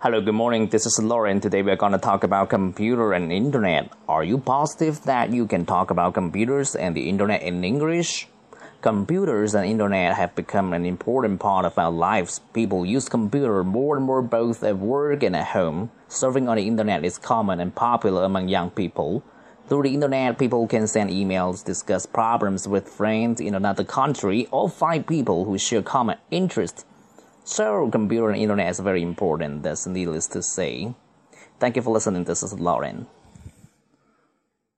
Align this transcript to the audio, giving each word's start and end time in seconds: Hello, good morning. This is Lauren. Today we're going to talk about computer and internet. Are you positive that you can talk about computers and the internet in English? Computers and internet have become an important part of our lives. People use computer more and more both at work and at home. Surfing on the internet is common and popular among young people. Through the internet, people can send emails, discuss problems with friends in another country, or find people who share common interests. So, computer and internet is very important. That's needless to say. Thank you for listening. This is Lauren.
Hello, 0.00 0.20
good 0.20 0.32
morning. 0.32 0.68
This 0.68 0.86
is 0.86 1.00
Lauren. 1.02 1.40
Today 1.40 1.60
we're 1.60 1.74
going 1.74 1.90
to 1.90 1.98
talk 1.98 2.22
about 2.22 2.50
computer 2.50 3.12
and 3.12 3.32
internet. 3.32 3.92
Are 4.08 4.22
you 4.22 4.38
positive 4.38 5.02
that 5.02 5.32
you 5.32 5.44
can 5.44 5.66
talk 5.66 5.90
about 5.90 6.14
computers 6.14 6.76
and 6.76 6.94
the 6.94 7.08
internet 7.08 7.42
in 7.42 7.64
English? 7.64 8.28
Computers 8.80 9.56
and 9.56 9.66
internet 9.66 10.14
have 10.14 10.36
become 10.36 10.72
an 10.72 10.86
important 10.86 11.40
part 11.40 11.64
of 11.64 11.76
our 11.76 11.90
lives. 11.90 12.40
People 12.52 12.86
use 12.86 13.08
computer 13.08 13.64
more 13.64 13.96
and 13.96 14.06
more 14.06 14.22
both 14.22 14.62
at 14.62 14.78
work 14.78 15.24
and 15.24 15.34
at 15.34 15.46
home. 15.46 15.90
Surfing 16.08 16.48
on 16.48 16.58
the 16.58 16.68
internet 16.68 17.04
is 17.04 17.18
common 17.18 17.58
and 17.58 17.74
popular 17.74 18.22
among 18.22 18.46
young 18.46 18.70
people. 18.70 19.24
Through 19.66 19.82
the 19.82 19.94
internet, 19.94 20.38
people 20.38 20.68
can 20.68 20.86
send 20.86 21.10
emails, 21.10 21.64
discuss 21.64 22.06
problems 22.06 22.68
with 22.68 22.88
friends 22.88 23.40
in 23.40 23.52
another 23.52 23.82
country, 23.82 24.46
or 24.52 24.70
find 24.70 25.04
people 25.04 25.44
who 25.44 25.58
share 25.58 25.82
common 25.82 26.18
interests. 26.30 26.84
So, 27.48 27.88
computer 27.88 28.28
and 28.28 28.36
internet 28.36 28.68
is 28.68 28.78
very 28.78 29.02
important. 29.02 29.62
That's 29.62 29.86
needless 29.86 30.26
to 30.36 30.42
say. 30.42 30.92
Thank 31.58 31.76
you 31.76 31.82
for 31.82 31.94
listening. 31.94 32.24
This 32.24 32.42
is 32.42 32.52
Lauren. 32.52 33.06